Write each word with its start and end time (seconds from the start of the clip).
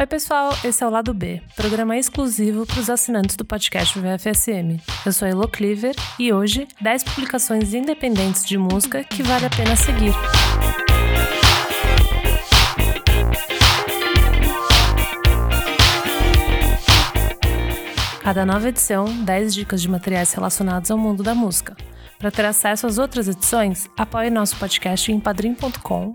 Oi, 0.00 0.06
pessoal, 0.06 0.56
esse 0.64 0.82
é 0.82 0.86
o 0.86 0.88
Lado 0.88 1.12
B, 1.12 1.42
programa 1.54 1.94
exclusivo 1.94 2.64
para 2.64 2.80
os 2.80 2.88
assinantes 2.88 3.36
do 3.36 3.44
podcast 3.44 3.98
VFSM. 3.98 4.80
Eu 5.04 5.12
sou 5.12 5.28
Elo 5.28 5.46
Cleaver 5.46 5.94
e 6.18 6.32
hoje, 6.32 6.66
10 6.80 7.04
publicações 7.04 7.74
independentes 7.74 8.46
de 8.46 8.56
música 8.56 9.04
que 9.04 9.22
vale 9.22 9.44
a 9.44 9.50
pena 9.50 9.76
seguir. 9.76 10.14
Cada 18.22 18.46
nova 18.46 18.70
edição, 18.70 19.04
10 19.04 19.52
dicas 19.52 19.82
de 19.82 19.90
materiais 19.90 20.32
relacionados 20.32 20.90
ao 20.90 20.96
mundo 20.96 21.22
da 21.22 21.34
música. 21.34 21.76
Para 22.18 22.30
ter 22.30 22.46
acesso 22.46 22.86
às 22.86 22.96
outras 22.96 23.28
edições, 23.28 23.86
apoie 23.98 24.30
nosso 24.30 24.56
podcast 24.56 25.12
em 25.12 25.20
padrim.com.br 25.20 26.14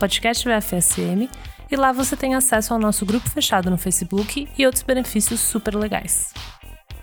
podcast 0.00 0.48
VFSM 0.48 1.30
e 1.72 1.76
lá 1.76 1.90
você 1.90 2.14
tem 2.14 2.34
acesso 2.34 2.74
ao 2.74 2.78
nosso 2.78 3.06
grupo 3.06 3.30
fechado 3.30 3.70
no 3.70 3.78
Facebook 3.78 4.46
e 4.58 4.66
outros 4.66 4.82
benefícios 4.82 5.40
super 5.40 5.74
legais. 5.74 6.34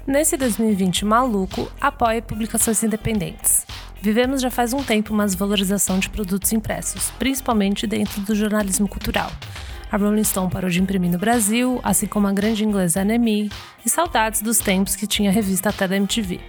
Nesse 0.06 0.38
2020 0.38 1.06
maluco, 1.06 1.72
apoie 1.82 2.22
publicações 2.22 2.84
independentes. 2.84 3.66
Vivemos 4.00 4.42
já 4.42 4.52
faz 4.52 4.72
um 4.72 4.84
tempo 4.84 5.12
uma 5.12 5.26
desvalorização 5.26 5.98
de 5.98 6.08
produtos 6.08 6.54
impressos, 6.54 7.10
principalmente 7.18 7.88
dentro 7.88 8.22
do 8.22 8.36
jornalismo 8.36 8.88
cultural. 8.88 9.32
A 9.92 9.98
Rolling 9.98 10.24
Stone 10.24 10.52
parou 10.52 10.70
de 10.70 10.80
imprimir 10.80 11.12
no 11.12 11.18
Brasil, 11.18 11.80
assim 11.84 12.06
como 12.06 12.28
a 12.28 12.32
grande 12.32 12.64
inglesa 12.64 13.04
NME, 13.04 13.52
e 13.84 13.90
saudades 13.90 14.44
dos 14.44 14.60
tempos 14.60 14.96
que 14.96 15.08
tinha 15.08 15.32
revista 15.32 15.70
até 15.70 15.88
da 15.88 15.98
MTV. 15.98 16.40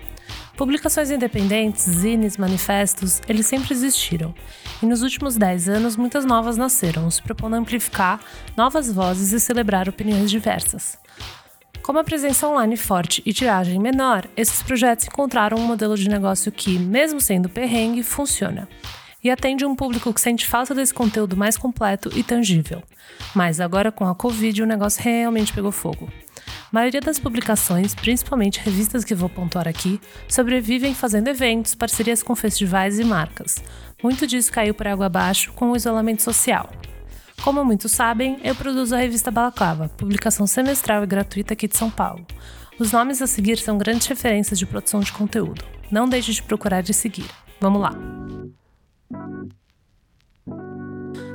Publicações 0.60 1.10
independentes, 1.10 1.84
zines, 1.84 2.36
manifestos, 2.36 3.22
eles 3.26 3.46
sempre 3.46 3.72
existiram. 3.72 4.34
E 4.82 4.84
nos 4.84 5.00
últimos 5.00 5.34
10 5.38 5.70
anos, 5.70 5.96
muitas 5.96 6.22
novas 6.22 6.58
nasceram, 6.58 7.10
se 7.10 7.22
propondo 7.22 7.54
amplificar 7.54 8.20
novas 8.54 8.92
vozes 8.92 9.32
e 9.32 9.40
celebrar 9.40 9.88
opiniões 9.88 10.30
diversas. 10.30 10.98
Com 11.82 11.92
uma 11.92 12.04
presença 12.04 12.46
online 12.46 12.76
forte 12.76 13.22
e 13.24 13.32
tiragem 13.32 13.78
menor, 13.78 14.28
esses 14.36 14.62
projetos 14.62 15.06
encontraram 15.06 15.56
um 15.56 15.66
modelo 15.66 15.96
de 15.96 16.10
negócio 16.10 16.52
que, 16.52 16.78
mesmo 16.78 17.22
sendo 17.22 17.48
perrengue, 17.48 18.02
funciona. 18.02 18.68
E 19.24 19.30
atende 19.30 19.64
um 19.64 19.74
público 19.74 20.12
que 20.12 20.20
sente 20.20 20.46
falta 20.46 20.74
desse 20.74 20.92
conteúdo 20.92 21.38
mais 21.38 21.56
completo 21.56 22.10
e 22.14 22.22
tangível. 22.22 22.82
Mas 23.34 23.60
agora 23.60 23.90
com 23.90 24.06
a 24.06 24.14
Covid, 24.14 24.62
o 24.62 24.66
negócio 24.66 25.02
realmente 25.02 25.54
pegou 25.54 25.72
fogo. 25.72 26.06
A 26.70 26.76
maioria 26.78 27.00
das 27.00 27.18
publicações, 27.18 27.96
principalmente 27.96 28.60
revistas 28.60 29.04
que 29.04 29.12
vou 29.12 29.28
pontuar 29.28 29.66
aqui, 29.66 30.00
sobrevivem 30.28 30.94
fazendo 30.94 31.26
eventos, 31.26 31.74
parcerias 31.74 32.22
com 32.22 32.36
festivais 32.36 33.00
e 33.00 33.04
marcas. 33.04 33.56
Muito 34.00 34.24
disso 34.24 34.52
caiu 34.52 34.72
por 34.72 34.86
água 34.86 35.06
abaixo 35.06 35.52
com 35.52 35.72
o 35.72 35.76
isolamento 35.76 36.22
social. 36.22 36.70
Como 37.42 37.64
muitos 37.64 37.90
sabem, 37.90 38.38
eu 38.44 38.54
produzo 38.54 38.94
a 38.94 38.98
revista 38.98 39.32
Balaclava, 39.32 39.88
publicação 39.88 40.46
semestral 40.46 41.02
e 41.02 41.06
gratuita 41.08 41.54
aqui 41.54 41.66
de 41.66 41.76
São 41.76 41.90
Paulo. 41.90 42.24
Os 42.78 42.92
nomes 42.92 43.20
a 43.20 43.26
seguir 43.26 43.58
são 43.58 43.76
grandes 43.76 44.06
referências 44.06 44.56
de 44.56 44.64
produção 44.64 45.00
de 45.00 45.10
conteúdo. 45.10 45.64
Não 45.90 46.08
deixe 46.08 46.32
de 46.32 46.40
procurar 46.40 46.88
e 46.88 46.94
seguir. 46.94 47.28
Vamos 47.60 47.80
lá! 47.80 47.92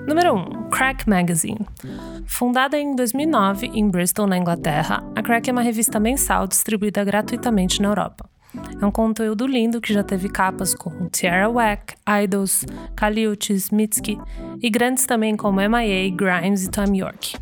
Número 0.08 0.36
1. 0.36 0.70
Crack 0.70 1.09
Magazine. 1.09 1.66
Fundada 2.28 2.78
em 2.78 2.95
2009 2.95 3.72
em 3.73 3.89
Bristol, 3.89 4.28
na 4.28 4.38
Inglaterra, 4.38 5.03
a 5.16 5.23
Crack 5.23 5.50
é 5.50 5.52
uma 5.52 5.64
revista 5.64 6.00
mensal 6.00 6.45
distribuída 6.45 7.03
gratuitamente 7.03 7.81
na 7.81 7.89
Europa. 7.89 8.30
É 8.80 8.86
um 8.86 8.92
conteúdo 8.92 9.48
lindo 9.48 9.81
que 9.81 9.92
já 9.92 10.03
teve 10.03 10.30
capas 10.30 10.76
com 10.76 11.09
Tierra 11.09 11.50
Whack, 11.50 11.95
Idols, 12.23 12.66
Kaliutis, 12.95 13.72
Mitski 13.72 14.20
e 14.61 14.70
grandes 14.70 15.08
também 15.08 15.36
como 15.36 15.59
M.I.A., 15.59 16.16
Grimes 16.16 16.66
e 16.66 16.70
Tom 16.70 16.94
York. 16.94 17.38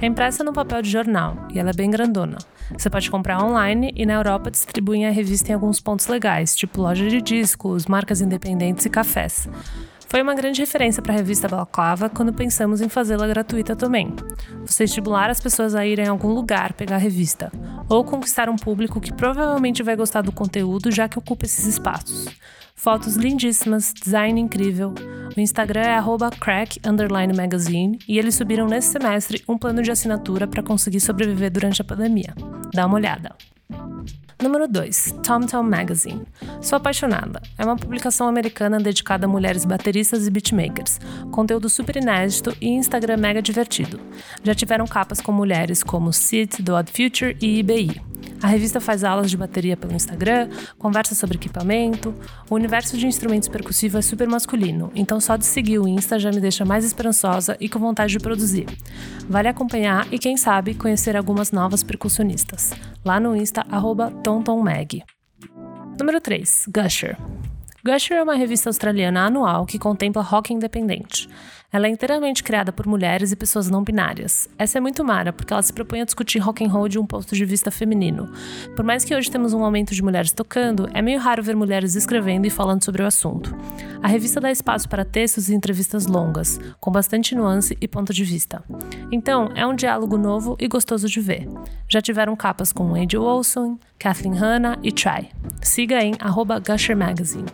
É 0.00 0.06
impressa 0.06 0.44
no 0.44 0.52
papel 0.52 0.82
de 0.82 0.90
jornal 0.90 1.36
e 1.52 1.58
ela 1.58 1.70
é 1.70 1.74
bem 1.74 1.90
grandona. 1.90 2.38
Você 2.76 2.88
pode 2.88 3.10
comprar 3.10 3.42
online 3.42 3.92
e 3.96 4.06
na 4.06 4.14
Europa 4.14 4.50
distribuem 4.50 5.06
a 5.06 5.10
revista 5.10 5.50
em 5.50 5.54
alguns 5.54 5.80
pontos 5.80 6.06
legais, 6.06 6.54
tipo 6.54 6.82
loja 6.82 7.08
de 7.08 7.20
discos, 7.20 7.86
marcas 7.86 8.20
independentes 8.20 8.86
e 8.86 8.90
cafés. 8.90 9.48
Foi 10.08 10.22
uma 10.22 10.34
grande 10.34 10.60
referência 10.60 11.02
para 11.02 11.12
a 11.12 11.16
revista 11.16 11.48
Balaclava 11.48 12.08
quando 12.08 12.32
pensamos 12.32 12.80
em 12.80 12.88
fazê-la 12.88 13.26
gratuita 13.26 13.74
também. 13.74 14.14
Você 14.64 14.84
estimular 14.84 15.28
as 15.28 15.40
pessoas 15.40 15.74
a 15.74 15.84
irem 15.84 16.06
a 16.06 16.10
algum 16.10 16.32
lugar 16.32 16.72
pegar 16.74 16.96
a 16.96 16.98
revista, 16.98 17.50
ou 17.88 18.04
conquistar 18.04 18.48
um 18.48 18.56
público 18.56 19.00
que 19.00 19.12
provavelmente 19.12 19.82
vai 19.82 19.96
gostar 19.96 20.22
do 20.22 20.32
conteúdo 20.32 20.92
já 20.92 21.08
que 21.08 21.18
ocupa 21.18 21.44
esses 21.44 21.66
espaços. 21.66 22.26
Fotos 22.74 23.16
lindíssimas, 23.16 23.92
design 23.92 24.40
incrível. 24.40 24.94
O 25.36 25.40
Instagram 25.40 25.80
é 25.80 25.98
crack_magazine 26.38 27.98
e 28.06 28.18
eles 28.18 28.34
subiram 28.34 28.68
nesse 28.68 28.92
semestre 28.92 29.42
um 29.48 29.58
plano 29.58 29.82
de 29.82 29.90
assinatura 29.90 30.46
para 30.46 30.62
conseguir 30.62 31.00
sobreviver 31.00 31.50
durante 31.50 31.82
a 31.82 31.84
pandemia. 31.84 32.32
Dá 32.72 32.86
uma 32.86 32.96
olhada. 32.96 33.34
Número 34.42 34.68
2. 34.68 35.14
Tom 35.24 35.40
Tom 35.46 35.62
Magazine. 35.62 36.26
Sou 36.60 36.76
apaixonada. 36.76 37.40
É 37.56 37.64
uma 37.64 37.76
publicação 37.76 38.28
americana 38.28 38.78
dedicada 38.78 39.24
a 39.24 39.28
mulheres 39.28 39.64
bateristas 39.64 40.26
e 40.26 40.30
beatmakers. 40.30 41.00
Conteúdo 41.30 41.70
super 41.70 41.96
inédito 41.96 42.54
e 42.60 42.68
Instagram 42.68 43.16
mega 43.16 43.40
divertido. 43.40 43.98
Já 44.44 44.54
tiveram 44.54 44.86
capas 44.86 45.22
com 45.22 45.32
mulheres 45.32 45.82
como 45.82 46.12
Sid, 46.12 46.62
do 46.62 46.74
Odd 46.74 46.92
Future 46.92 47.34
e 47.40 47.60
IBI. 47.60 48.15
A 48.42 48.46
revista 48.46 48.80
faz 48.80 49.02
aulas 49.04 49.30
de 49.30 49.36
bateria 49.36 49.76
pelo 49.76 49.94
Instagram, 49.94 50.48
conversa 50.78 51.14
sobre 51.14 51.36
equipamento. 51.36 52.14
O 52.50 52.54
universo 52.54 52.96
de 52.96 53.06
instrumentos 53.06 53.48
percussivos 53.48 53.98
é 53.98 54.02
super 54.02 54.28
masculino, 54.28 54.90
então 54.94 55.20
só 55.20 55.36
de 55.36 55.44
seguir 55.44 55.78
o 55.78 55.88
Insta 55.88 56.18
já 56.18 56.30
me 56.30 56.40
deixa 56.40 56.64
mais 56.64 56.84
esperançosa 56.84 57.56
e 57.60 57.68
com 57.68 57.78
vontade 57.78 58.12
de 58.12 58.18
produzir. 58.18 58.66
Vale 59.28 59.48
acompanhar 59.48 60.06
e, 60.12 60.18
quem 60.18 60.36
sabe, 60.36 60.74
conhecer 60.74 61.16
algumas 61.16 61.50
novas 61.50 61.82
percussionistas. 61.82 62.72
Lá 63.04 63.18
no 63.18 63.34
Insta, 63.36 63.64
TonTonMag. 64.22 65.02
Número 65.98 66.20
3. 66.20 66.66
Gusher. 66.68 67.16
Gusher 67.86 68.16
é 68.16 68.22
uma 68.24 68.34
revista 68.34 68.68
australiana 68.68 69.26
anual 69.26 69.64
que 69.64 69.78
contempla 69.78 70.20
rock 70.20 70.52
independente. 70.52 71.28
Ela 71.72 71.86
é 71.86 71.90
inteiramente 71.90 72.42
criada 72.42 72.72
por 72.72 72.84
mulheres 72.84 73.30
e 73.30 73.36
pessoas 73.36 73.70
não 73.70 73.84
binárias. 73.84 74.48
Essa 74.58 74.78
é 74.78 74.80
muito 74.80 75.04
mara, 75.04 75.32
porque 75.32 75.52
ela 75.52 75.62
se 75.62 75.72
propõe 75.72 76.00
a 76.00 76.04
discutir 76.04 76.40
rock 76.40 76.64
and 76.64 76.68
roll 76.68 76.88
de 76.88 76.98
um 76.98 77.06
ponto 77.06 77.32
de 77.32 77.44
vista 77.44 77.70
feminino. 77.70 78.28
Por 78.74 78.84
mais 78.84 79.04
que 79.04 79.14
hoje 79.14 79.30
temos 79.30 79.52
um 79.52 79.62
aumento 79.62 79.94
de 79.94 80.02
mulheres 80.02 80.32
tocando, 80.32 80.88
é 80.94 81.00
meio 81.00 81.20
raro 81.20 81.44
ver 81.44 81.54
mulheres 81.54 81.94
escrevendo 81.94 82.44
e 82.44 82.50
falando 82.50 82.82
sobre 82.82 83.04
o 83.04 83.06
assunto. 83.06 83.54
A 84.02 84.08
revista 84.08 84.40
dá 84.40 84.50
espaço 84.50 84.88
para 84.88 85.04
textos 85.04 85.48
e 85.48 85.54
entrevistas 85.54 86.06
longas, 86.06 86.58
com 86.80 86.90
bastante 86.90 87.36
nuance 87.36 87.78
e 87.80 87.86
ponto 87.86 88.12
de 88.12 88.24
vista. 88.24 88.64
Então, 89.12 89.52
é 89.54 89.64
um 89.64 89.76
diálogo 89.76 90.18
novo 90.18 90.56
e 90.58 90.66
gostoso 90.66 91.08
de 91.08 91.20
ver. 91.20 91.48
Já 91.88 92.00
tiveram 92.02 92.34
capas 92.34 92.72
com 92.72 92.96
Angel 92.96 93.22
Olson, 93.22 93.78
Kathleen 93.96 94.34
Hanna 94.34 94.76
e 94.82 94.90
Try. 94.90 95.30
Siga 95.62 96.02
em 96.02 96.14
Gusher 96.66 96.96
Magazine. 96.96 97.46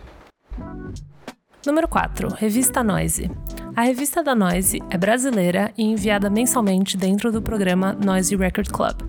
Número 1.65 1.87
4. 1.87 2.29
Revista 2.35 2.83
Noise. 2.83 3.31
A 3.75 3.83
revista 3.83 4.23
da 4.23 4.35
Noise 4.35 4.83
é 4.91 4.99
brasileira 4.99 5.73
e 5.79 5.85
enviada 5.85 6.29
mensalmente 6.29 6.97
dentro 6.97 7.31
do 7.31 7.41
programa 7.41 7.93
Noise 7.93 8.35
Record 8.37 8.69
Club. 8.71 9.03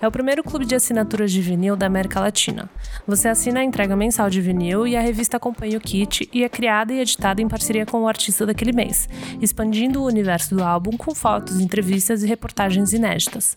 É 0.00 0.06
o 0.06 0.10
primeiro 0.10 0.44
clube 0.44 0.66
de 0.66 0.74
assinaturas 0.74 1.32
de 1.32 1.40
vinil 1.40 1.74
da 1.74 1.86
América 1.86 2.20
Latina. 2.20 2.68
Você 3.06 3.26
assina 3.26 3.60
a 3.60 3.64
entrega 3.64 3.96
mensal 3.96 4.28
de 4.28 4.40
vinil 4.40 4.86
e 4.86 4.96
a 4.96 5.00
revista 5.00 5.38
acompanha 5.38 5.78
o 5.78 5.80
kit 5.80 6.28
e 6.32 6.44
é 6.44 6.48
criada 6.48 6.92
e 6.92 7.00
editada 7.00 7.40
em 7.40 7.48
parceria 7.48 7.86
com 7.86 8.02
o 8.02 8.08
artista 8.08 8.44
daquele 8.44 8.72
mês, 8.72 9.08
expandindo 9.40 10.02
o 10.02 10.06
universo 10.06 10.54
do 10.54 10.62
álbum 10.62 10.96
com 10.96 11.14
fotos, 11.14 11.58
entrevistas 11.58 12.22
e 12.22 12.26
reportagens 12.26 12.92
inéditas. 12.92 13.56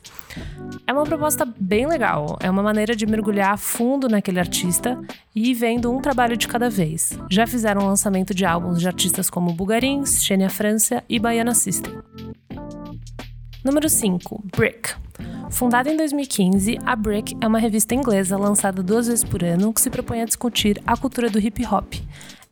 É 0.88 0.94
uma 0.94 1.04
proposta 1.04 1.46
bem 1.60 1.86
legal, 1.86 2.38
é 2.40 2.50
uma 2.50 2.64
maneira 2.64 2.96
de 2.96 3.06
mergulhar 3.06 3.54
a 3.54 3.58
fundo 3.58 4.08
naquele 4.08 4.40
artista 4.40 5.00
e 5.40 5.54
vendo 5.54 5.92
um 5.92 6.02
trabalho 6.02 6.36
de 6.36 6.48
cada 6.48 6.68
vez. 6.68 7.18
Já 7.30 7.46
fizeram 7.46 7.86
lançamento 7.86 8.34
de 8.34 8.44
álbuns 8.44 8.80
de 8.80 8.88
artistas 8.88 9.30
como 9.30 9.54
Bugarins, 9.54 10.24
Xenia 10.26 10.50
França 10.50 11.04
e 11.08 11.20
Baiana 11.20 11.54
System. 11.54 11.94
Número 13.64 13.88
5. 13.88 14.44
Brick. 14.56 14.96
Fundada 15.52 15.92
em 15.92 15.96
2015, 15.96 16.80
a 16.84 16.96
Brick 16.96 17.38
é 17.40 17.48
uma 17.48 17.60
revista 17.60 17.94
inglesa 17.94 18.36
lançada 18.36 18.82
duas 18.82 19.08
vezes 19.08 19.24
por 19.24 19.44
ano 19.44 19.72
que 19.72 19.80
se 19.80 19.92
propõe 19.92 20.22
a 20.22 20.26
discutir 20.26 20.82
a 20.88 20.98
cultura 20.98 21.30
do 21.30 21.40
hip 21.40 21.64
hop. 21.66 21.94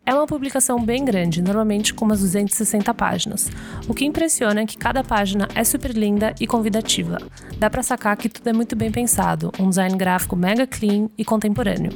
É 0.08 0.14
uma 0.14 0.28
publicação 0.28 0.80
bem 0.80 1.04
grande, 1.04 1.42
normalmente 1.42 1.92
com 1.92 2.06
umas 2.06 2.20
260 2.20 2.94
páginas. 2.94 3.50
O 3.88 3.94
que 3.94 4.06
impressiona 4.06 4.62
é 4.62 4.66
que 4.66 4.78
cada 4.78 5.04
página 5.04 5.48
é 5.56 5.64
super 5.64 5.92
linda 5.92 6.36
e 6.40 6.46
convidativa. 6.46 7.18
Dá 7.58 7.72
para 7.72 7.82
sacar 7.82 8.16
que 8.16 8.30
tudo 8.30 8.48
é 8.48 8.54
muito 8.54 8.76
bem 8.76 8.92
pensado, 8.92 9.52
um 9.60 9.68
design 9.68 9.98
gráfico 9.98 10.36
mega 10.36 10.68
clean 10.68 11.10
e 11.18 11.26
contemporâneo. 11.26 11.92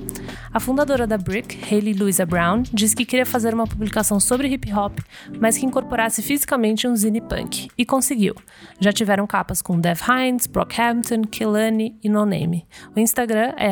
A 0.52 0.60
fundadora 0.60 1.06
da 1.06 1.20
Brick, 1.20 1.56
Hayley 1.72 1.94
Louisa 1.94 2.26
Brown, 2.26 2.64
disse 2.74 2.96
que 2.96 3.06
queria 3.06 3.28
fazer 3.28 3.54
uma 3.54 3.68
publicação 3.68 4.20
sobre 4.20 4.48
hip 4.48 4.74
hop, 4.74 4.98
mas 5.40 5.60
que 5.60 5.68
incorporasse 5.68 6.24
fisicamente 6.24 6.88
um 6.88 6.96
zine 6.96 7.22
punk, 7.22 7.68
e 7.78 7.86
conseguiu. 7.86 8.34
Já 8.80 8.92
tiveram 8.92 9.28
capas 9.28 9.62
com 9.62 9.80
Dev 9.80 10.00
Hines, 10.02 10.48
Brockhampton, 10.48 11.22
Killani 11.30 11.96
e 12.04 12.10
No 12.10 12.26
Name. 12.26 12.66
O 12.96 13.00
Instagram 13.00 13.54
é 13.56 13.70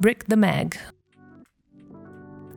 BrickTheMag. 0.00 0.95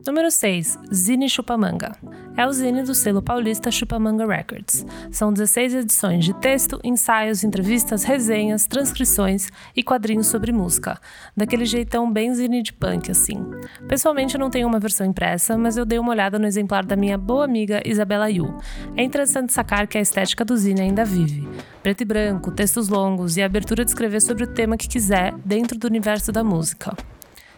Número 0.06 0.30
6. 0.30 0.78
Zine 0.92 1.28
Chupamanga. 1.28 1.92
É 2.34 2.46
o 2.46 2.52
zine 2.52 2.82
do 2.82 2.94
selo 2.94 3.20
paulista 3.20 3.70
Chupamanga 3.70 4.26
Records. 4.26 4.86
São 5.10 5.30
16 5.30 5.74
edições 5.74 6.24
de 6.24 6.32
texto, 6.34 6.80
ensaios, 6.82 7.44
entrevistas, 7.44 8.02
resenhas, 8.02 8.66
transcrições 8.66 9.48
e 9.76 9.82
quadrinhos 9.82 10.28
sobre 10.28 10.52
música. 10.52 10.98
Daquele 11.36 11.66
jeitão 11.66 12.10
bem 12.10 12.34
zine 12.34 12.62
de 12.62 12.72
punk, 12.72 13.10
assim. 13.10 13.44
Pessoalmente 13.86 14.34
eu 14.34 14.40
não 14.40 14.48
tenho 14.48 14.66
uma 14.66 14.80
versão 14.80 15.06
impressa, 15.06 15.58
mas 15.58 15.76
eu 15.76 15.84
dei 15.84 15.98
uma 15.98 16.12
olhada 16.12 16.38
no 16.38 16.46
exemplar 16.46 16.84
da 16.86 16.96
minha 16.96 17.18
boa 17.18 17.44
amiga 17.44 17.82
Isabela 17.84 18.30
Yu. 18.30 18.56
É 18.96 19.02
interessante 19.02 19.52
sacar 19.52 19.86
que 19.86 19.98
a 19.98 20.00
estética 20.00 20.46
do 20.46 20.56
zine 20.56 20.80
ainda 20.80 21.04
vive. 21.04 21.46
Preto 21.82 22.00
e 22.00 22.06
branco, 22.06 22.50
textos 22.50 22.88
longos 22.88 23.36
e 23.36 23.42
a 23.42 23.46
abertura 23.46 23.84
de 23.84 23.90
escrever 23.90 24.22
sobre 24.22 24.44
o 24.44 24.46
tema 24.54 24.78
que 24.78 24.88
quiser 24.88 25.34
dentro 25.44 25.78
do 25.78 25.86
universo 25.86 26.32
da 26.32 26.42
música. 26.42 26.96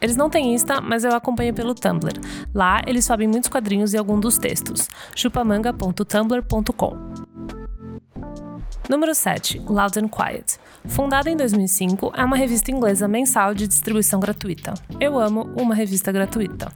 Eles 0.03 0.17
não 0.17 0.29
têm 0.29 0.53
Insta, 0.53 0.81
mas 0.81 1.05
eu 1.05 1.15
acompanho 1.15 1.55
pelo 1.55 1.75
Tumblr. 1.75 2.13
Lá 2.53 2.83
eles 2.87 3.05
sobem 3.05 3.29
muitos 3.29 3.49
quadrinhos 3.49 3.95
e 3.95 3.97
alguns 3.97 4.21
dos 4.21 4.37
textos. 4.37 4.89
chupamanga.tumblr.com 5.15 7.13
Número 8.89 9.15
7. 9.15 9.61
Loud 9.61 9.99
and 10.01 10.09
Quiet. 10.09 10.59
Fundada 10.87 11.31
em 11.31 11.37
2005, 11.37 12.13
é 12.17 12.25
uma 12.25 12.37
revista 12.37 12.73
inglesa 12.73 13.07
mensal 13.07 13.55
de 13.55 13.69
distribuição 13.69 14.19
gratuita. 14.19 14.75
Eu 14.99 15.19
amo 15.19 15.49
uma 15.57 15.75
revista 15.75 16.11
gratuita. 16.11 16.73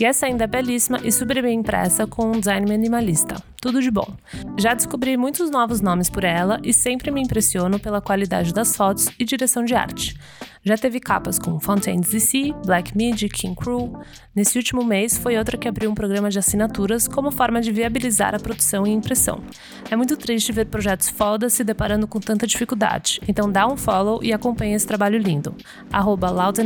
E 0.00 0.04
essa 0.06 0.24
ainda 0.24 0.44
é 0.44 0.46
belíssima 0.46 0.98
e 1.04 1.12
super 1.12 1.42
bem 1.42 1.60
impressa 1.60 2.06
com 2.06 2.32
um 2.32 2.40
design 2.40 2.66
minimalista. 2.66 3.51
Tudo 3.62 3.80
de 3.80 3.92
bom. 3.92 4.16
Já 4.58 4.74
descobri 4.74 5.16
muitos 5.16 5.48
novos 5.48 5.80
nomes 5.80 6.10
por 6.10 6.24
ela 6.24 6.58
e 6.64 6.74
sempre 6.74 7.12
me 7.12 7.22
impressiono 7.22 7.78
pela 7.78 8.00
qualidade 8.00 8.52
das 8.52 8.74
fotos 8.74 9.08
e 9.16 9.24
direção 9.24 9.64
de 9.64 9.72
arte. 9.72 10.16
Já 10.64 10.76
teve 10.76 10.98
capas 10.98 11.38
com 11.38 11.60
Fontaines 11.60 12.10
DC, 12.10 12.52
Black 12.66 12.96
Midi, 12.96 13.28
King 13.28 13.54
Crew. 13.54 13.96
Nesse 14.34 14.58
último 14.58 14.84
mês, 14.84 15.16
foi 15.16 15.38
outra 15.38 15.56
que 15.56 15.68
abriu 15.68 15.88
um 15.88 15.94
programa 15.94 16.28
de 16.28 16.40
assinaturas 16.40 17.06
como 17.06 17.30
forma 17.30 17.60
de 17.60 17.70
viabilizar 17.70 18.34
a 18.34 18.40
produção 18.40 18.84
e 18.84 18.90
impressão. 18.90 19.40
É 19.88 19.94
muito 19.94 20.16
triste 20.16 20.50
ver 20.50 20.66
projetos 20.66 21.08
foda 21.08 21.48
se 21.48 21.62
deparando 21.62 22.08
com 22.08 22.18
tanta 22.18 22.48
dificuldade, 22.48 23.20
então 23.28 23.48
dá 23.48 23.68
um 23.68 23.76
follow 23.76 24.18
e 24.24 24.32
acompanha 24.32 24.74
esse 24.74 24.88
trabalho 24.88 25.20
lindo. 25.20 25.54
Arroba 25.92 26.30
Loud. 26.30 26.58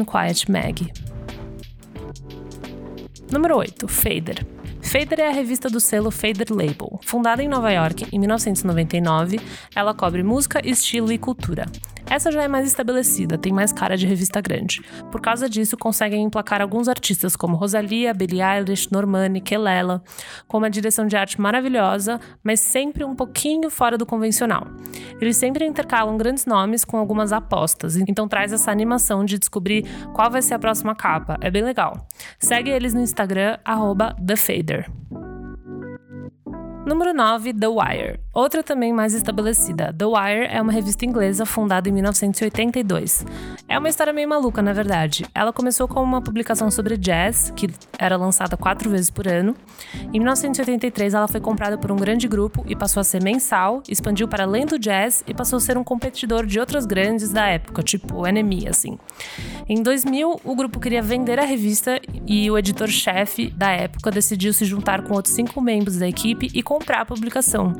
Número 3.30 3.58
8. 3.58 3.86
Fader. 3.86 4.55
Fader 4.86 5.18
é 5.18 5.28
a 5.28 5.32
revista 5.32 5.68
do 5.68 5.80
selo 5.80 6.12
Fader 6.12 6.46
Label. 6.48 7.00
Fundada 7.02 7.42
em 7.42 7.48
Nova 7.48 7.72
York 7.72 8.06
em 8.12 8.20
1999, 8.20 9.40
ela 9.74 9.92
cobre 9.92 10.22
música, 10.22 10.60
estilo 10.64 11.10
e 11.10 11.18
cultura. 11.18 11.66
Essa 12.08 12.30
já 12.30 12.42
é 12.42 12.48
mais 12.48 12.66
estabelecida, 12.66 13.36
tem 13.36 13.52
mais 13.52 13.72
cara 13.72 13.96
de 13.96 14.06
revista 14.06 14.40
grande. 14.40 14.80
Por 15.10 15.20
causa 15.20 15.48
disso, 15.48 15.76
conseguem 15.76 16.22
emplacar 16.22 16.62
alguns 16.62 16.88
artistas 16.88 17.34
como 17.34 17.56
Rosalia, 17.56 18.14
Billie 18.14 18.40
Eilish, 18.40 18.88
Normani, 18.92 19.40
Kelela, 19.40 20.02
com 20.46 20.58
uma 20.58 20.70
direção 20.70 21.06
de 21.06 21.16
arte 21.16 21.40
maravilhosa, 21.40 22.20
mas 22.44 22.60
sempre 22.60 23.04
um 23.04 23.14
pouquinho 23.14 23.68
fora 23.70 23.98
do 23.98 24.06
convencional. 24.06 24.68
Eles 25.20 25.36
sempre 25.36 25.66
intercalam 25.66 26.16
grandes 26.16 26.46
nomes 26.46 26.84
com 26.84 26.96
algumas 26.96 27.32
apostas, 27.32 27.96
então 27.96 28.28
traz 28.28 28.52
essa 28.52 28.70
animação 28.70 29.24
de 29.24 29.38
descobrir 29.38 29.84
qual 30.14 30.30
vai 30.30 30.42
ser 30.42 30.54
a 30.54 30.58
próxima 30.58 30.94
capa. 30.94 31.36
É 31.40 31.50
bem 31.50 31.62
legal. 31.62 32.06
Segue 32.38 32.70
eles 32.70 32.94
no 32.94 33.00
Instagram, 33.00 33.58
TheFader. 34.24 34.90
Número 36.86 37.12
9, 37.12 37.52
The 37.52 37.66
Wire. 37.66 38.25
Outra 38.36 38.62
também 38.62 38.92
mais 38.92 39.14
estabelecida. 39.14 39.94
The 39.96 40.04
Wire 40.04 40.48
é 40.50 40.60
uma 40.60 40.70
revista 40.70 41.06
inglesa 41.06 41.46
fundada 41.46 41.88
em 41.88 41.92
1982. 41.92 43.24
É 43.66 43.78
uma 43.78 43.88
história 43.88 44.12
meio 44.12 44.28
maluca, 44.28 44.60
na 44.60 44.74
verdade. 44.74 45.24
Ela 45.34 45.54
começou 45.54 45.88
com 45.88 46.02
uma 46.02 46.20
publicação 46.20 46.70
sobre 46.70 46.98
jazz, 46.98 47.50
que 47.56 47.70
era 47.98 48.14
lançada 48.18 48.54
quatro 48.54 48.90
vezes 48.90 49.08
por 49.08 49.26
ano. 49.26 49.56
Em 50.12 50.18
1983, 50.18 51.14
ela 51.14 51.26
foi 51.26 51.40
comprada 51.40 51.78
por 51.78 51.90
um 51.90 51.96
grande 51.96 52.28
grupo 52.28 52.62
e 52.68 52.76
passou 52.76 53.00
a 53.00 53.04
ser 53.04 53.22
mensal, 53.22 53.82
expandiu 53.88 54.28
para 54.28 54.44
além 54.44 54.66
do 54.66 54.78
jazz 54.78 55.24
e 55.26 55.32
passou 55.32 55.56
a 55.56 55.60
ser 55.60 55.78
um 55.78 55.82
competidor 55.82 56.44
de 56.44 56.60
outras 56.60 56.84
grandes 56.84 57.30
da 57.30 57.46
época, 57.46 57.82
tipo 57.82 58.26
Enemy, 58.26 58.68
assim. 58.68 58.98
Em 59.66 59.82
2000, 59.82 60.42
o 60.44 60.54
grupo 60.54 60.78
queria 60.78 61.00
vender 61.00 61.38
a 61.38 61.44
revista 61.44 61.98
e 62.26 62.50
o 62.50 62.58
editor-chefe 62.58 63.48
da 63.48 63.70
época 63.70 64.10
decidiu 64.10 64.52
se 64.52 64.66
juntar 64.66 65.04
com 65.04 65.14
outros 65.14 65.34
cinco 65.34 65.58
membros 65.62 65.96
da 65.96 66.06
equipe 66.06 66.50
e 66.52 66.62
comprar 66.62 67.00
a 67.00 67.06
publicação. 67.06 67.72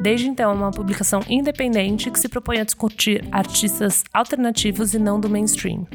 Desde 0.00 0.28
então, 0.28 0.50
é 0.50 0.54
uma 0.54 0.70
publicação 0.70 1.20
independente 1.28 2.10
que 2.10 2.18
se 2.18 2.28
propõe 2.28 2.58
a 2.58 2.64
discutir 2.64 3.26
artistas 3.32 4.04
alternativos 4.12 4.94
e 4.94 4.98
não 4.98 5.18
do 5.18 5.28
mainstream. 5.28 5.86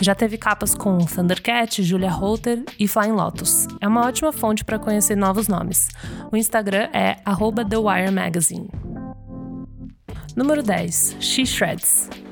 Já 0.00 0.14
teve 0.14 0.36
capas 0.36 0.74
com 0.74 0.98
Thundercat, 0.98 1.82
Julia 1.82 2.10
Holter 2.10 2.64
e 2.78 2.88
Flying 2.88 3.12
Lotus. 3.12 3.66
É 3.80 3.86
uma 3.86 4.06
ótima 4.06 4.32
fonte 4.32 4.64
para 4.64 4.78
conhecer 4.78 5.16
novos 5.16 5.46
nomes. 5.46 5.88
O 6.32 6.36
Instagram 6.36 6.88
é 6.92 7.16
@thewiremagazine. 7.68 8.68
Número 10.36 10.62
10. 10.62 11.16
She 11.20 11.46
Shreds. 11.46 12.23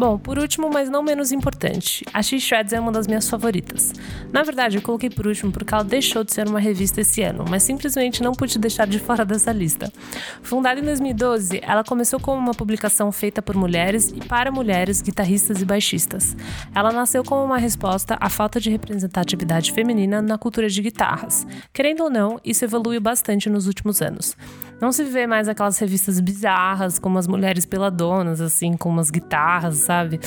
Bom, 0.00 0.16
por 0.18 0.38
último, 0.38 0.70
mas 0.72 0.88
não 0.88 1.02
menos 1.02 1.30
importante, 1.30 2.06
a 2.10 2.22
X-Shreds 2.22 2.72
é 2.72 2.80
uma 2.80 2.90
das 2.90 3.06
minhas 3.06 3.28
favoritas. 3.28 3.92
Na 4.32 4.42
verdade, 4.42 4.78
eu 4.78 4.82
coloquei 4.82 5.10
por 5.10 5.26
último 5.26 5.52
porque 5.52 5.74
ela 5.74 5.84
deixou 5.84 6.24
de 6.24 6.32
ser 6.32 6.48
uma 6.48 6.58
revista 6.58 7.02
esse 7.02 7.20
ano, 7.20 7.44
mas 7.46 7.64
simplesmente 7.64 8.22
não 8.22 8.32
pude 8.32 8.58
deixar 8.58 8.86
de 8.86 8.98
fora 8.98 9.26
dessa 9.26 9.52
lista. 9.52 9.92
Fundada 10.40 10.80
em 10.80 10.84
2012, 10.84 11.60
ela 11.62 11.84
começou 11.84 12.18
como 12.18 12.38
uma 12.38 12.54
publicação 12.54 13.12
feita 13.12 13.42
por 13.42 13.54
mulheres 13.54 14.08
e 14.08 14.26
para 14.26 14.50
mulheres, 14.50 15.02
guitarristas 15.02 15.60
e 15.60 15.66
baixistas. 15.66 16.34
Ela 16.74 16.92
nasceu 16.92 17.22
como 17.22 17.44
uma 17.44 17.58
resposta 17.58 18.16
à 18.18 18.30
falta 18.30 18.58
de 18.58 18.70
representatividade 18.70 19.70
feminina 19.70 20.22
na 20.22 20.38
cultura 20.38 20.70
de 20.70 20.80
guitarras. 20.80 21.46
Querendo 21.74 22.04
ou 22.04 22.10
não, 22.10 22.40
isso 22.42 22.64
evoluiu 22.64 23.02
bastante 23.02 23.50
nos 23.50 23.66
últimos 23.66 24.00
anos. 24.00 24.34
Não 24.80 24.90
se 24.90 25.04
vê 25.04 25.26
mais 25.26 25.46
aquelas 25.46 25.78
revistas 25.78 26.18
bizarras, 26.20 26.98
como 26.98 27.18
as 27.18 27.26
mulheres 27.26 27.66
peladonas, 27.66 28.40
assim, 28.40 28.76
com 28.76 28.88
umas 28.88 29.10
guitarras, 29.10 29.76
sabe? 29.76 30.18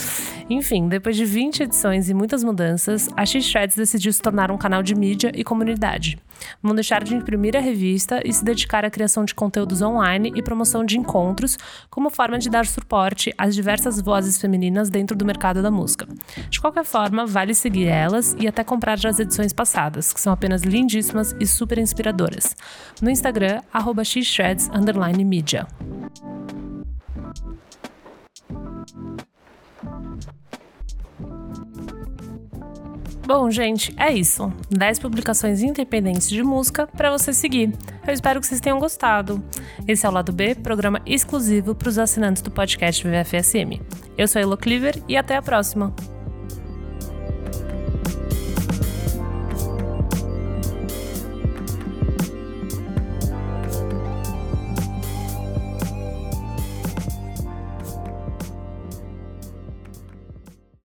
Enfim, 0.48 0.88
depois 0.88 1.16
de 1.16 1.26
20 1.26 1.64
edições 1.64 2.08
e 2.08 2.14
muitas 2.14 2.44
mudanças, 2.44 3.10
a 3.18 3.26
X-Shreds 3.26 3.76
decidiu 3.76 4.14
se 4.14 4.22
tornar 4.22 4.52
um 4.52 4.58
canal 4.58 4.84
de 4.84 4.94
mídia 4.94 5.32
e 5.34 5.44
comunidade. 5.44 6.20
Vão 6.62 6.76
deixar 6.76 7.04
de 7.04 7.16
imprimir 7.16 7.56
a 7.56 7.60
revista 7.60 8.22
e 8.26 8.34
se 8.34 8.44
dedicar 8.44 8.86
à 8.86 8.90
criação 8.90 9.26
de 9.26 9.36
conteúdos 9.36 9.82
online 9.82 10.32
e 10.36 10.42
promoção 10.42 10.86
de 10.86 10.98
encontros, 10.98 11.58
como 11.90 12.10
forma 12.10 12.38
de 12.38 12.50
dar 12.50 12.66
suporte 12.66 13.34
às 13.38 13.56
diversas 13.56 14.00
vozes 14.00 14.40
femininas 14.40 14.90
dentro 14.90 15.16
do 15.18 15.26
mercado 15.26 15.62
da 15.62 15.72
música. 15.72 16.08
De 16.50 16.60
qualquer 16.60 16.86
forma, 16.86 17.26
vale 17.26 17.54
seguir 17.54 17.88
elas 17.88 18.36
e 18.40 18.48
até 18.48 18.64
comprar 18.64 19.00
as 19.06 19.20
edições 19.20 19.54
passadas, 19.54 20.14
que 20.14 20.22
são 20.22 20.32
apenas 20.32 20.62
lindíssimas 20.64 21.36
e 21.40 21.48
super 21.48 21.78
inspiradoras. 21.78 22.56
No 23.02 23.10
Instagram, 23.10 23.62
arroba 23.72 24.04
xshreds 24.04 24.70
Bom, 33.26 33.50
gente, 33.50 33.94
é 33.98 34.12
isso. 34.12 34.52
10 34.70 35.00
publicações 35.00 35.62
independentes 35.62 36.30
de 36.30 36.44
música 36.44 36.86
para 36.88 37.10
você 37.10 37.32
seguir. 37.32 37.72
Eu 38.06 38.14
espero 38.14 38.42
que 38.42 38.46
vocês 38.46 38.60
tenham 38.60 38.80
gostado. 38.80 39.42
Esse 39.88 40.06
é 40.06 40.10
o 40.10 40.12
Lado 40.12 40.34
B, 40.34 40.56
programa 40.56 41.02
exclusivo 41.06 41.74
para 41.74 41.88
os 41.88 41.98
assinantes 41.98 42.42
do 42.42 42.52
podcast 42.52 43.08
VFSM. 43.08 43.82
Eu 44.18 44.28
sou 44.28 44.40
a 44.40 44.44
Elo 44.44 44.58
Cleaver 44.58 45.02
e 45.08 45.16
até 45.16 45.38
a 45.38 45.42
próxima. 45.42 45.96